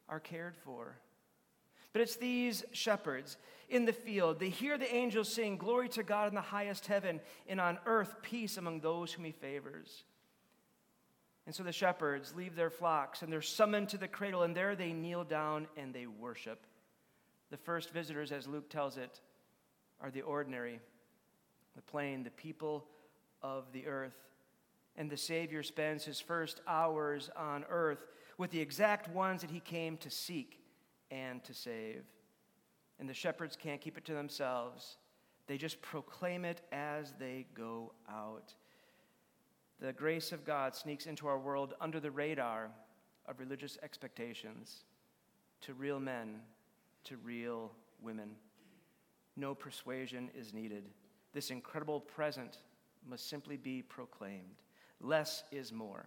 are 0.08 0.18
cared 0.18 0.56
for. 0.64 0.96
But 1.92 2.02
it's 2.02 2.16
these 2.16 2.64
shepherds 2.72 3.36
in 3.68 3.84
the 3.84 3.92
field. 3.92 4.40
They 4.40 4.48
hear 4.48 4.76
the 4.76 4.92
angels 4.92 5.32
sing, 5.32 5.56
Glory 5.56 5.88
to 5.90 6.02
God 6.02 6.26
in 6.30 6.34
the 6.34 6.40
highest 6.40 6.88
heaven, 6.88 7.20
and 7.48 7.60
on 7.60 7.78
earth 7.86 8.16
peace 8.22 8.56
among 8.56 8.80
those 8.80 9.12
whom 9.12 9.24
he 9.24 9.30
favors. 9.30 10.02
And 11.50 11.54
so 11.56 11.64
the 11.64 11.72
shepherds 11.72 12.32
leave 12.36 12.54
their 12.54 12.70
flocks 12.70 13.22
and 13.22 13.32
they're 13.32 13.42
summoned 13.42 13.88
to 13.88 13.98
the 13.98 14.06
cradle, 14.06 14.44
and 14.44 14.56
there 14.56 14.76
they 14.76 14.92
kneel 14.92 15.24
down 15.24 15.66
and 15.76 15.92
they 15.92 16.06
worship. 16.06 16.64
The 17.50 17.56
first 17.56 17.90
visitors, 17.90 18.30
as 18.30 18.46
Luke 18.46 18.70
tells 18.70 18.96
it, 18.96 19.20
are 20.00 20.12
the 20.12 20.22
ordinary, 20.22 20.78
the 21.74 21.82
plain, 21.82 22.22
the 22.22 22.30
people 22.30 22.86
of 23.42 23.64
the 23.72 23.88
earth. 23.88 24.14
And 24.94 25.10
the 25.10 25.16
Savior 25.16 25.64
spends 25.64 26.04
his 26.04 26.20
first 26.20 26.60
hours 26.68 27.30
on 27.36 27.64
earth 27.68 28.06
with 28.38 28.52
the 28.52 28.60
exact 28.60 29.08
ones 29.08 29.40
that 29.40 29.50
he 29.50 29.58
came 29.58 29.96
to 29.96 30.08
seek 30.08 30.60
and 31.10 31.42
to 31.42 31.52
save. 31.52 32.04
And 33.00 33.08
the 33.08 33.12
shepherds 33.12 33.56
can't 33.60 33.80
keep 33.80 33.98
it 33.98 34.04
to 34.04 34.14
themselves, 34.14 34.98
they 35.48 35.58
just 35.58 35.82
proclaim 35.82 36.44
it 36.44 36.60
as 36.70 37.12
they 37.18 37.46
go 37.54 37.92
out. 38.08 38.54
The 39.80 39.92
grace 39.92 40.32
of 40.32 40.44
God 40.44 40.74
sneaks 40.74 41.06
into 41.06 41.26
our 41.26 41.38
world 41.38 41.74
under 41.80 42.00
the 42.00 42.10
radar 42.10 42.70
of 43.26 43.40
religious 43.40 43.78
expectations 43.82 44.84
to 45.62 45.74
real 45.74 45.98
men, 45.98 46.40
to 47.04 47.16
real 47.16 47.72
women. 48.02 48.30
No 49.36 49.54
persuasion 49.54 50.30
is 50.38 50.52
needed. 50.52 50.84
This 51.32 51.50
incredible 51.50 52.00
present 52.00 52.58
must 53.08 53.28
simply 53.28 53.56
be 53.56 53.80
proclaimed. 53.82 54.62
Less 55.00 55.44
is 55.50 55.72
more. 55.72 56.06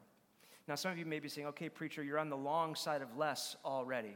Now, 0.68 0.76
some 0.76 0.92
of 0.92 0.98
you 0.98 1.06
may 1.06 1.20
be 1.20 1.28
saying, 1.28 1.48
okay, 1.48 1.68
preacher, 1.68 2.04
you're 2.04 2.20
on 2.20 2.30
the 2.30 2.38
long 2.38 2.76
side 2.76 3.02
of 3.02 3.18
less 3.18 3.56
already. 3.66 4.16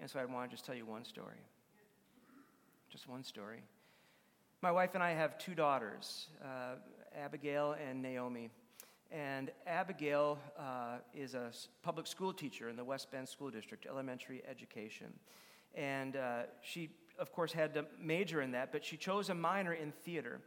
And 0.00 0.10
so 0.10 0.18
I 0.18 0.24
want 0.24 0.50
to 0.50 0.54
just 0.54 0.64
tell 0.64 0.74
you 0.74 0.86
one 0.86 1.04
story. 1.04 1.40
Just 2.90 3.08
one 3.08 3.22
story. 3.22 3.62
My 4.62 4.72
wife 4.72 4.94
and 4.94 5.02
I 5.02 5.12
have 5.12 5.38
two 5.38 5.54
daughters, 5.54 6.28
uh, 6.42 6.76
Abigail 7.16 7.76
and 7.88 8.02
Naomi. 8.02 8.50
And 9.10 9.50
Abigail 9.66 10.38
uh, 10.58 10.98
is 11.14 11.34
a 11.34 11.50
public 11.82 12.06
school 12.06 12.32
teacher 12.32 12.68
in 12.68 12.76
the 12.76 12.84
West 12.84 13.10
Bend 13.10 13.28
School 13.28 13.50
District, 13.50 13.86
elementary 13.86 14.42
education. 14.48 15.12
And 15.74 16.16
uh, 16.16 16.42
she, 16.62 16.90
of 17.18 17.32
course, 17.32 17.52
had 17.52 17.74
to 17.74 17.86
major 18.00 18.42
in 18.42 18.52
that, 18.52 18.72
but 18.72 18.84
she 18.84 18.96
chose 18.96 19.30
a 19.30 19.34
minor 19.34 19.72
in 19.72 19.92
theater. 20.04 20.40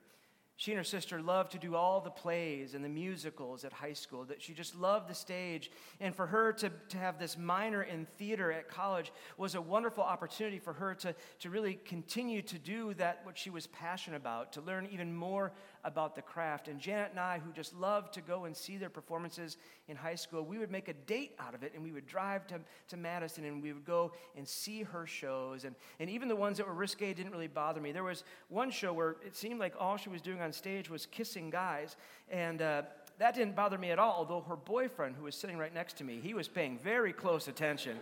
She 0.59 0.71
and 0.71 0.77
her 0.77 0.83
sister 0.83 1.21
loved 1.21 1.53
to 1.53 1.57
do 1.57 1.75
all 1.75 2.01
the 2.01 2.09
plays 2.09 2.73
and 2.73 2.83
the 2.83 2.89
musicals 2.89 3.63
at 3.63 3.71
high 3.71 3.93
school, 3.93 4.25
that 4.25 4.41
she 4.41 4.53
just 4.53 4.75
loved 4.75 5.09
the 5.09 5.15
stage. 5.15 5.71
And 6.01 6.13
for 6.13 6.27
her 6.27 6.51
to, 6.51 6.69
to 6.89 6.97
have 6.97 7.17
this 7.17 7.37
minor 7.37 7.83
in 7.83 8.05
theater 8.17 8.51
at 8.51 8.67
college 8.67 9.13
was 9.37 9.55
a 9.55 9.61
wonderful 9.61 10.03
opportunity 10.03 10.59
for 10.59 10.73
her 10.73 10.95
to, 10.95 11.15
to 11.39 11.49
really 11.49 11.75
continue 11.75 12.41
to 12.41 12.59
do 12.59 12.93
that, 12.95 13.21
what 13.23 13.37
she 13.37 13.49
was 13.49 13.67
passionate 13.67 14.17
about, 14.17 14.51
to 14.51 14.59
learn 14.59 14.89
even 14.91 15.15
more 15.15 15.53
about 15.83 16.15
the 16.15 16.21
craft. 16.21 16.67
And 16.67 16.79
Janet 16.79 17.11
and 17.11 17.19
I, 17.19 17.39
who 17.39 17.51
just 17.51 17.73
loved 17.75 18.13
to 18.13 18.21
go 18.21 18.45
and 18.45 18.55
see 18.55 18.77
their 18.77 18.89
performances 18.89 19.57
in 19.87 19.95
high 19.95 20.15
school, 20.15 20.43
we 20.43 20.57
would 20.57 20.71
make 20.71 20.87
a 20.87 20.93
date 20.93 21.33
out 21.39 21.53
of 21.53 21.63
it 21.63 21.73
and 21.73 21.83
we 21.83 21.91
would 21.91 22.07
drive 22.07 22.45
to, 22.47 22.59
to 22.89 22.97
Madison 22.97 23.45
and 23.45 23.61
we 23.61 23.73
would 23.73 23.85
go 23.85 24.11
and 24.35 24.47
see 24.47 24.83
her 24.83 25.05
shows. 25.05 25.63
And, 25.63 25.75
and 25.99 26.09
even 26.09 26.27
the 26.27 26.35
ones 26.35 26.57
that 26.57 26.67
were 26.67 26.73
risque 26.73 27.13
didn't 27.13 27.31
really 27.31 27.47
bother 27.47 27.81
me. 27.81 27.91
There 27.91 28.03
was 28.03 28.23
one 28.49 28.71
show 28.71 28.93
where 28.93 29.15
it 29.25 29.35
seemed 29.35 29.59
like 29.59 29.73
all 29.79 29.97
she 29.97 30.09
was 30.09 30.21
doing 30.21 30.41
on 30.41 30.51
stage 30.51 30.89
was 30.89 31.05
kissing 31.05 31.49
guys. 31.49 31.95
And 32.29 32.61
uh, 32.61 32.83
that 33.19 33.35
didn't 33.35 33.55
bother 33.55 33.77
me 33.77 33.91
at 33.91 33.99
all, 33.99 34.15
although 34.17 34.41
her 34.41 34.55
boyfriend, 34.55 35.15
who 35.15 35.25
was 35.25 35.35
sitting 35.35 35.57
right 35.57 35.73
next 35.73 35.97
to 35.97 36.03
me, 36.03 36.19
he 36.21 36.33
was 36.33 36.47
paying 36.47 36.77
very 36.77 37.13
close 37.13 37.47
attention 37.47 37.97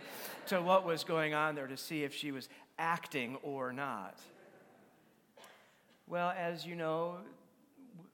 to 0.46 0.62
what 0.62 0.86
was 0.86 1.04
going 1.04 1.34
on 1.34 1.54
there 1.54 1.66
to 1.66 1.76
see 1.76 2.04
if 2.04 2.14
she 2.14 2.30
was 2.30 2.48
acting 2.78 3.36
or 3.42 3.72
not. 3.72 4.18
Well, 6.06 6.32
as 6.38 6.64
you 6.64 6.74
know, 6.74 7.16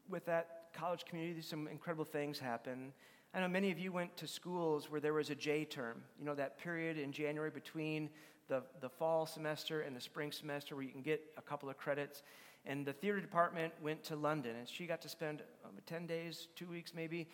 with 0.09 0.25
that 0.27 0.73
college 0.73 1.05
community, 1.05 1.41
some 1.41 1.69
incredible 1.69 2.05
things 2.05 2.39
happen. 2.39 2.93
I 3.33 3.41
know 3.41 3.49
many 3.49 3.71
of 3.71 3.79
you 3.79 3.91
went 3.93 4.17
to 4.19 4.27
schools 4.27 4.91
where 4.91 5.01
there 5.01 5.13
was 5.13 5.31
a 5.31 5.35
J 5.35 5.65
term, 5.65 6.03
you 6.19 6.25
know, 6.25 6.35
that 6.35 6.59
period 6.59 6.99
in 6.99 7.13
January 7.13 7.51
between 7.51 8.11
the, 8.49 8.63
the 8.81 8.89
fall 8.89 9.27
semester 9.27 9.81
and 9.81 9.97
the 9.97 10.01
spring 10.01 10.31
semester 10.31 10.77
where 10.77 10.85
you 10.85 10.93
can 10.93 11.03
get 11.03 11.21
a 11.37 11.43
couple 11.43 11.69
of 11.69 11.77
credits. 11.77 12.23
And 12.67 12.87
the 12.87 12.93
theater 12.93 13.21
department 13.21 13.75
went 13.83 14.03
to 14.05 14.17
London, 14.17 14.57
and 14.57 14.69
she 14.69 14.87
got 14.87 15.03
to 15.03 15.09
spend 15.09 15.43
um, 15.65 15.73
10 15.87 16.07
days, 16.07 16.49
two 16.57 16.67
weeks 16.67 16.93
maybe, 16.95 17.29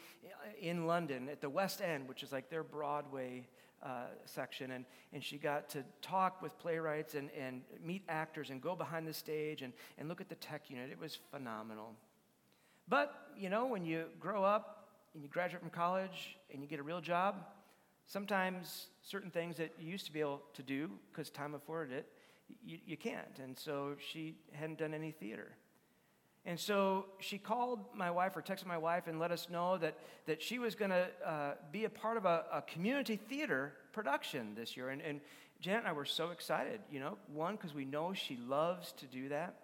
in 0.60 0.86
London 0.86 1.28
at 1.28 1.40
the 1.40 1.50
West 1.50 1.80
End, 1.80 2.08
which 2.08 2.22
is 2.22 2.32
like 2.32 2.50
their 2.50 2.64
Broadway 2.64 3.46
uh, 3.82 4.06
section. 4.24 4.72
And, 4.72 4.84
and 5.12 5.22
she 5.22 5.38
got 5.38 5.68
to 5.70 5.84
talk 6.02 6.42
with 6.42 6.58
playwrights 6.58 7.14
and, 7.14 7.30
and 7.38 7.62
meet 7.84 8.02
actors 8.08 8.50
and 8.50 8.60
go 8.60 8.74
behind 8.74 9.06
the 9.06 9.14
stage 9.14 9.62
and, 9.62 9.72
and 9.98 10.08
look 10.08 10.20
at 10.20 10.28
the 10.28 10.34
tech 10.34 10.68
unit. 10.68 10.90
It 10.90 10.98
was 10.98 11.18
phenomenal. 11.30 11.94
But, 12.90 13.14
you 13.38 13.48
know, 13.48 13.66
when 13.66 13.84
you 13.84 14.06
grow 14.18 14.42
up 14.42 14.88
and 15.14 15.22
you 15.22 15.28
graduate 15.28 15.62
from 15.62 15.70
college 15.70 16.36
and 16.52 16.60
you 16.60 16.68
get 16.68 16.80
a 16.80 16.82
real 16.82 17.00
job, 17.00 17.36
sometimes 18.06 18.88
certain 19.00 19.30
things 19.30 19.56
that 19.58 19.72
you 19.78 19.88
used 19.88 20.06
to 20.06 20.12
be 20.12 20.18
able 20.18 20.42
to 20.54 20.62
do 20.64 20.90
because 21.10 21.30
time 21.30 21.54
afforded 21.54 21.96
it, 21.96 22.06
you, 22.64 22.78
you 22.84 22.96
can't. 22.96 23.38
And 23.40 23.56
so 23.56 23.94
she 24.10 24.34
hadn't 24.52 24.78
done 24.78 24.92
any 24.92 25.12
theater. 25.12 25.52
And 26.44 26.58
so 26.58 27.06
she 27.20 27.38
called 27.38 27.78
my 27.94 28.10
wife 28.10 28.36
or 28.36 28.42
texted 28.42 28.66
my 28.66 28.78
wife 28.78 29.06
and 29.06 29.20
let 29.20 29.30
us 29.30 29.48
know 29.48 29.78
that, 29.78 29.96
that 30.26 30.42
she 30.42 30.58
was 30.58 30.74
going 30.74 30.90
to 30.90 31.06
uh, 31.24 31.52
be 31.70 31.84
a 31.84 31.90
part 31.90 32.16
of 32.16 32.24
a, 32.24 32.44
a, 32.52 32.62
community 32.62 33.16
theater 33.16 33.74
production 33.92 34.54
this 34.56 34.76
year. 34.76 34.88
And, 34.88 35.00
and 35.02 35.20
Janet 35.60 35.80
and 35.80 35.88
I 35.88 35.92
were 35.92 36.06
so 36.06 36.30
excited, 36.30 36.80
you 36.90 36.98
know, 36.98 37.18
one, 37.32 37.54
because 37.54 37.74
we 37.74 37.84
know 37.84 38.14
she 38.14 38.36
loves 38.36 38.92
to 38.94 39.06
do 39.06 39.28
that. 39.28 39.54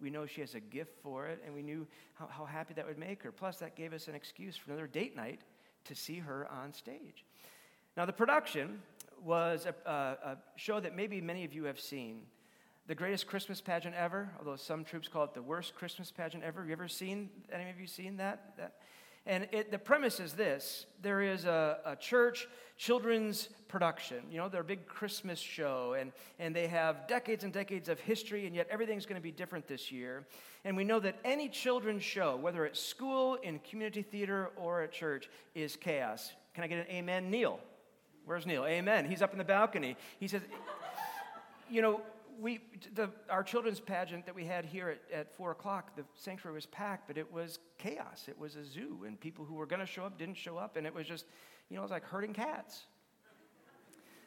We 0.00 0.10
know 0.10 0.26
she 0.26 0.40
has 0.40 0.54
a 0.54 0.60
gift 0.60 0.98
for 1.02 1.26
it, 1.28 1.42
and 1.44 1.54
we 1.54 1.62
knew 1.62 1.86
how, 2.14 2.26
how 2.26 2.44
happy 2.44 2.74
that 2.74 2.86
would 2.86 2.98
make 2.98 3.22
her. 3.22 3.32
Plus, 3.32 3.58
that 3.58 3.76
gave 3.76 3.92
us 3.92 4.08
an 4.08 4.14
excuse 4.14 4.56
for 4.56 4.70
another 4.70 4.86
date 4.86 5.16
night 5.16 5.40
to 5.84 5.94
see 5.94 6.18
her 6.18 6.48
on 6.50 6.72
stage. 6.72 7.24
Now, 7.96 8.04
the 8.04 8.12
production 8.12 8.82
was 9.22 9.66
a, 9.66 9.90
a, 9.90 10.36
show 10.56 10.80
that 10.80 10.94
maybe 10.94 11.20
many 11.20 11.44
of 11.44 11.54
you 11.54 11.64
have 11.64 11.80
seen. 11.80 12.22
The 12.86 12.94
greatest 12.94 13.26
Christmas 13.26 13.60
pageant 13.60 13.94
ever, 13.94 14.28
although 14.38 14.56
some 14.56 14.84
troops 14.84 15.08
call 15.08 15.24
it 15.24 15.32
the 15.32 15.42
worst 15.42 15.74
Christmas 15.74 16.10
pageant 16.10 16.44
ever. 16.44 16.60
Have 16.60 16.68
you 16.68 16.74
ever 16.74 16.88
seen, 16.88 17.30
any 17.50 17.70
of 17.70 17.80
you 17.80 17.86
seen 17.86 18.18
that? 18.18 18.54
that? 18.58 18.74
And 19.26 19.48
it, 19.52 19.70
the 19.70 19.78
premise 19.78 20.20
is 20.20 20.34
this 20.34 20.86
there 21.02 21.22
is 21.22 21.44
a, 21.44 21.78
a, 21.84 21.96
church 21.96 22.46
children's 22.76 23.48
production. 23.68 24.22
You 24.30 24.38
know, 24.38 24.48
their 24.48 24.62
big 24.62 24.86
Christmas 24.86 25.38
show, 25.38 25.94
and, 25.98 26.12
and 26.38 26.54
they 26.54 26.66
have 26.66 27.06
decades 27.08 27.44
and 27.44 27.52
decades 27.52 27.88
of 27.88 28.00
history, 28.00 28.46
and 28.46 28.54
yet 28.54 28.66
everything's 28.70 29.06
going 29.06 29.20
to 29.20 29.22
be 29.22 29.30
different 29.30 29.66
this 29.66 29.90
year. 29.90 30.26
And 30.64 30.76
we 30.76 30.84
know 30.84 31.00
that 31.00 31.18
any 31.24 31.48
children's 31.48 32.02
show, 32.02 32.36
whether 32.36 32.66
at 32.66 32.76
school, 32.76 33.36
in 33.36 33.60
community 33.60 34.02
theater, 34.02 34.50
or 34.56 34.82
at 34.82 34.92
church, 34.92 35.30
is 35.54 35.76
chaos. 35.76 36.32
Can 36.54 36.64
I 36.64 36.66
get 36.66 36.78
an 36.78 36.94
amen? 36.94 37.30
Neil. 37.30 37.60
Where's 38.26 38.46
Neil? 38.46 38.64
Amen. 38.64 39.08
He's 39.08 39.22
up 39.22 39.32
in 39.32 39.38
the 39.38 39.44
balcony. 39.44 39.96
He 40.18 40.28
says, 40.28 40.42
you 41.70 41.82
know, 41.82 42.00
we, 42.40 42.60
the, 42.94 43.10
our 43.30 43.42
children's 43.42 43.80
pageant 43.80 44.26
that 44.26 44.34
we 44.34 44.44
had 44.44 44.64
here 44.64 44.90
at, 44.90 45.18
at 45.20 45.34
4 45.36 45.52
o'clock, 45.52 45.96
the 45.96 46.04
sanctuary 46.14 46.54
was 46.54 46.66
packed, 46.66 47.06
but 47.06 47.18
it 47.18 47.32
was 47.32 47.58
chaos. 47.78 48.26
It 48.28 48.38
was 48.38 48.56
a 48.56 48.64
zoo, 48.64 49.04
and 49.06 49.18
people 49.18 49.44
who 49.44 49.54
were 49.54 49.66
going 49.66 49.80
to 49.80 49.86
show 49.86 50.04
up 50.04 50.18
didn't 50.18 50.36
show 50.36 50.56
up, 50.56 50.76
and 50.76 50.86
it 50.86 50.94
was 50.94 51.06
just, 51.06 51.26
you 51.68 51.76
know, 51.76 51.82
it 51.82 51.84
was 51.84 51.90
like 51.90 52.04
herding 52.04 52.32
cats. 52.32 52.82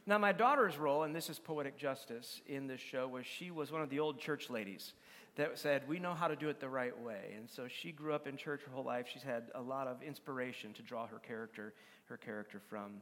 Now, 0.05 0.17
my 0.17 0.31
daughter's 0.31 0.77
role, 0.77 1.03
and 1.03 1.13
this 1.13 1.29
is 1.29 1.37
poetic 1.37 1.77
justice 1.77 2.41
in 2.47 2.67
this 2.67 2.79
show, 2.79 3.09
was 3.09 3.25
she 3.25 3.51
was 3.51 3.71
one 3.71 3.81
of 3.81 3.89
the 3.89 3.99
old 3.99 4.19
church 4.19 4.49
ladies 4.49 4.93
that 5.35 5.59
said, 5.59 5.83
We 5.85 5.99
know 5.99 6.13
how 6.13 6.29
to 6.29 6.35
do 6.35 6.47
it 6.47 6.61
the 6.61 6.69
right 6.69 6.97
way. 6.97 7.33
And 7.35 7.49
so 7.49 7.67
she 7.67 7.91
grew 7.91 8.13
up 8.13 8.25
in 8.25 8.37
church 8.37 8.61
her 8.63 8.71
whole 8.71 8.85
life. 8.85 9.07
She's 9.11 9.23
had 9.23 9.43
a 9.53 9.61
lot 9.61 9.87
of 9.87 10.01
inspiration 10.01 10.71
to 10.73 10.81
draw 10.81 11.07
her 11.07 11.19
character, 11.19 11.73
her 12.05 12.15
character 12.15 12.61
from. 12.69 13.01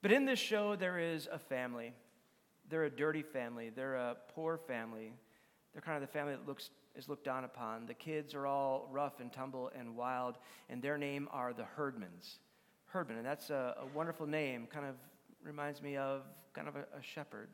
But 0.00 0.10
in 0.10 0.24
this 0.24 0.38
show, 0.38 0.74
there 0.74 0.98
is 0.98 1.28
a 1.30 1.38
family 1.38 1.92
they're 2.72 2.84
a 2.84 2.90
dirty 2.90 3.22
family. 3.22 3.68
They're 3.68 3.96
a 3.96 4.16
poor 4.34 4.56
family. 4.56 5.12
They're 5.72 5.82
kind 5.82 6.02
of 6.02 6.08
the 6.08 6.12
family 6.12 6.32
that 6.32 6.48
looks, 6.48 6.70
is 6.96 7.06
looked 7.06 7.24
down 7.24 7.44
upon. 7.44 7.84
The 7.84 7.92
kids 7.92 8.34
are 8.34 8.46
all 8.46 8.88
rough 8.90 9.20
and 9.20 9.30
tumble 9.30 9.70
and 9.78 9.94
wild, 9.94 10.36
and 10.70 10.80
their 10.80 10.96
name 10.96 11.28
are 11.32 11.52
the 11.52 11.66
Herdmans. 11.76 12.38
Herdman, 12.86 13.18
and 13.18 13.26
that's 13.26 13.50
a, 13.50 13.76
a 13.78 13.86
wonderful 13.94 14.26
name. 14.26 14.66
Kind 14.72 14.86
of 14.86 14.94
reminds 15.44 15.82
me 15.82 15.98
of 15.98 16.22
kind 16.54 16.66
of 16.66 16.76
a, 16.76 16.86
a 16.98 17.02
shepherd. 17.02 17.48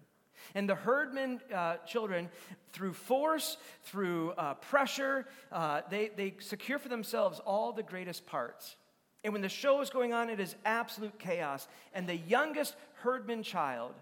And 0.54 0.68
the 0.68 0.76
herdman 0.76 1.40
uh, 1.52 1.78
children, 1.78 2.28
through 2.72 2.92
force, 2.92 3.56
through 3.82 4.30
uh, 4.32 4.54
pressure, 4.54 5.26
uh, 5.50 5.80
they, 5.90 6.10
they 6.16 6.34
secure 6.38 6.78
for 6.78 6.88
themselves 6.88 7.40
all 7.44 7.72
the 7.72 7.82
greatest 7.82 8.24
parts. 8.24 8.76
And 9.24 9.32
when 9.32 9.42
the 9.42 9.48
show 9.48 9.80
is 9.80 9.90
going 9.90 10.12
on, 10.12 10.30
it 10.30 10.38
is 10.38 10.54
absolute 10.64 11.18
chaos. 11.18 11.66
And 11.92 12.08
the 12.08 12.16
youngest 12.16 12.76
herdman 13.02 13.42
child 13.42 13.94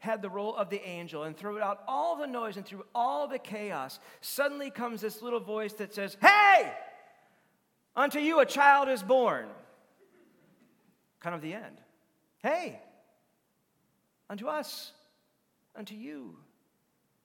had 0.00 0.22
the 0.22 0.30
role 0.30 0.56
of 0.56 0.70
the 0.70 0.82
angel 0.86 1.22
and 1.22 1.36
throughout 1.36 1.82
all 1.86 2.16
the 2.16 2.26
noise 2.26 2.56
and 2.56 2.66
through 2.66 2.84
all 2.94 3.28
the 3.28 3.38
chaos, 3.38 4.00
suddenly 4.20 4.70
comes 4.70 5.00
this 5.00 5.22
little 5.22 5.40
voice 5.40 5.74
that 5.74 5.94
says, 5.94 6.16
Hey, 6.20 6.72
unto 7.94 8.18
you 8.18 8.40
a 8.40 8.46
child 8.46 8.88
is 8.88 9.02
born. 9.02 9.46
Kind 11.20 11.34
of 11.36 11.42
the 11.42 11.52
end. 11.52 11.80
Hey, 12.42 12.80
unto 14.30 14.48
us, 14.48 14.92
unto 15.76 15.94
you, 15.94 16.34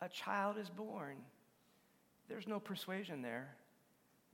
a 0.02 0.10
child 0.10 0.58
is 0.58 0.70
born. 0.70 1.16
There's 2.28 2.48
no 2.48 2.60
persuasion 2.60 3.22
there. 3.22 3.56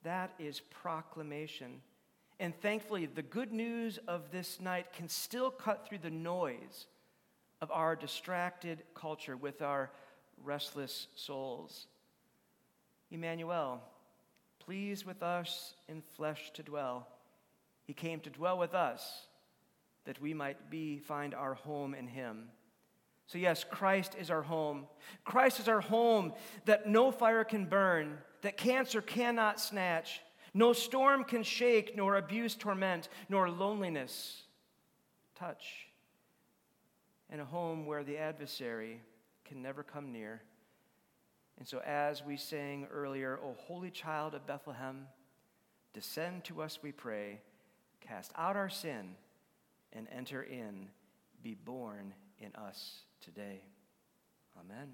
That 0.04 0.34
is 0.40 0.62
proclamation. 0.62 1.82
And 2.40 2.60
thankfully, 2.60 3.06
the 3.06 3.22
good 3.22 3.54
news 3.54 4.00
of 4.08 4.32
this 4.32 4.60
night 4.60 4.94
can 4.94 5.08
still 5.08 5.52
cut 5.52 5.88
through 5.88 6.00
the 6.00 6.10
noise 6.10 6.88
of 7.62 7.72
our 7.72 7.96
distracted 7.96 8.84
culture 8.96 9.38
with 9.38 9.62
our 9.62 9.92
restless 10.44 11.08
souls. 11.16 11.88
Emmanuel, 13.12 13.82
pleased 14.60 15.06
with 15.06 15.22
us 15.22 15.76
in 15.88 16.02
flesh 16.16 16.52
to 16.54 16.64
dwell. 16.64 17.08
He 17.84 17.94
came 17.94 18.20
to 18.22 18.30
dwell 18.30 18.58
with 18.58 18.74
us 18.74 19.28
that 20.06 20.20
we 20.20 20.34
might 20.34 20.72
be 20.72 20.98
find 20.98 21.36
our 21.36 21.54
home 21.54 21.94
in 21.94 22.08
him. 22.08 22.50
So 23.28 23.38
yes, 23.38 23.64
Christ 23.64 24.16
is 24.20 24.32
our 24.32 24.42
home. 24.42 24.88
Christ 25.24 25.60
is 25.60 25.68
our 25.68 25.82
home 25.82 26.34
that 26.66 26.88
no 26.88 27.12
fire 27.12 27.44
can 27.44 27.66
burn, 27.66 28.18
that 28.42 28.58
cancer 28.58 29.02
cannot 29.02 29.60
snatch, 29.60 30.22
no 30.54 30.74
storm 30.74 31.24
can 31.24 31.44
shake, 31.44 31.96
nor 31.96 32.18
abuse 32.18 32.56
torment, 32.56 33.08
nor 33.30 33.50
loneliness 33.50 34.44
touch 35.36 35.91
and 37.32 37.40
a 37.42 37.46
home 37.46 37.86
where 37.86 38.04
the 38.04 38.18
adversary 38.18 39.02
can 39.46 39.62
never 39.62 39.84
come 39.84 40.12
near. 40.12 40.42
And 41.58 41.68
so, 41.68 41.80
as 41.80 42.24
we 42.24 42.38
sang 42.38 42.88
earlier, 42.92 43.40
O 43.44 43.56
holy 43.58 43.90
child 43.90 44.36
of 44.36 44.46
Bethlehem, 44.46 45.08
descend 45.94 46.44
to 46.46 46.62
us, 46.62 46.80
we 46.82 46.92
pray, 46.92 47.40
cast 48.02 48.32
out 48.36 48.56
our 48.56 48.70
sin, 48.70 49.16
and 49.94 50.08
enter 50.12 50.44
in, 50.44 50.88
be 51.44 51.54
born 51.54 52.14
in 52.40 52.54
us 52.56 53.02
today. 53.22 53.62
Amen. 54.60 54.90